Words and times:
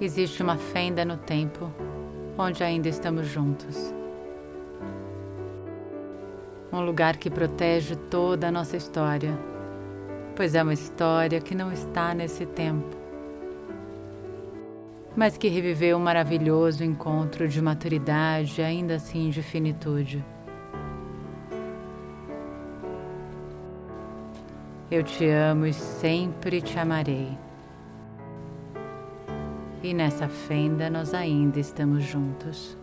existe 0.00 0.42
uma 0.42 0.56
fenda 0.56 1.04
no 1.04 1.16
tempo 1.16 1.70
onde 2.36 2.64
ainda 2.64 2.88
estamos 2.88 3.26
juntos. 3.28 3.94
Um 6.72 6.80
lugar 6.80 7.16
que 7.16 7.30
protege 7.30 7.94
toda 7.94 8.48
a 8.48 8.50
nossa 8.50 8.76
história, 8.76 9.38
pois 10.34 10.54
é 10.54 10.62
uma 10.62 10.74
história 10.74 11.40
que 11.40 11.54
não 11.54 11.72
está 11.72 12.12
nesse 12.12 12.44
tempo, 12.44 12.96
mas 15.16 15.36
que 15.36 15.46
reviveu 15.46 15.96
um 15.96 16.00
maravilhoso 16.00 16.82
encontro 16.82 17.46
de 17.46 17.62
maturidade, 17.62 18.60
ainda 18.60 18.96
assim 18.96 19.30
de 19.30 19.42
finitude. 19.42 20.24
Eu 24.90 25.04
te 25.04 25.28
amo 25.28 25.66
e 25.66 25.72
sempre 25.72 26.60
te 26.60 26.78
amarei 26.78 27.38
e 29.84 29.92
nessa 29.92 30.26
fenda 30.26 30.88
nós 30.88 31.12
ainda 31.12 31.60
estamos 31.60 32.04
juntos. 32.04 32.74